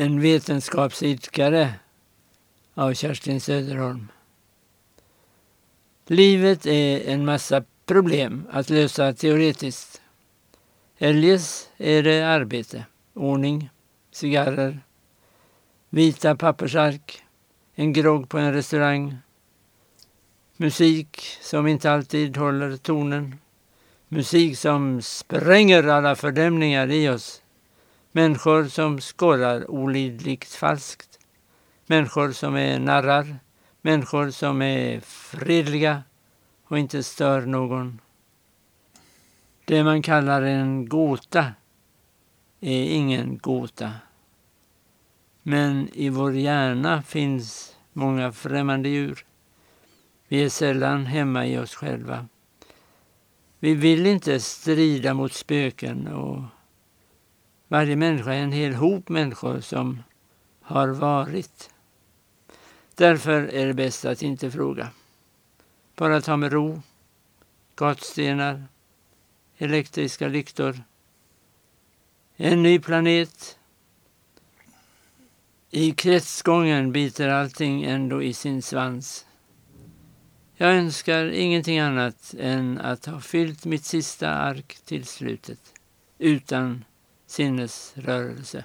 [0.00, 1.74] En vetenskapsidkare
[2.74, 4.08] av Kerstin Söderholm.
[6.06, 10.02] Livet är en massa problem att lösa teoretiskt.
[10.98, 12.84] Eljest är det arbete,
[13.14, 13.70] ordning,
[14.10, 14.80] cigarrer,
[15.90, 17.22] vita pappersark,
[17.74, 19.16] en grogg på en restaurang,
[20.56, 23.38] musik som inte alltid håller tonen,
[24.08, 27.42] musik som spränger alla fördämningar i oss,
[28.12, 31.18] människor som skorrar olidligt falskt,
[31.86, 33.38] människor som är narrar,
[33.82, 36.02] människor som är fredliga
[36.64, 38.00] och inte stör någon.
[39.64, 41.52] Det man kallar en gåta
[42.60, 43.92] är ingen gåta.
[45.42, 49.24] Men i vår hjärna finns många främmande djur.
[50.28, 52.26] Vi är sällan hemma i oss själva.
[53.58, 56.42] Vi vill inte strida mot spöken och
[57.68, 60.02] varje människa är en hel hop människor som
[60.60, 61.70] har varit.
[62.94, 64.90] Därför är det bäst att inte fråga.
[65.96, 66.82] Bara ta med ro,
[67.74, 68.64] gatstenar,
[69.58, 70.82] elektriska lyktor,
[72.36, 73.58] en ny planet.
[75.70, 79.26] I kretsgången biter allting ändå i sin svans.
[80.54, 85.74] Jag önskar ingenting annat än att ha fyllt mitt sista ark till slutet
[86.18, 86.84] utan
[87.28, 88.64] sinnesrörelse.